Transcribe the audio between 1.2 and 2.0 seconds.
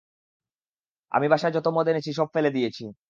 বাসায় যত মদ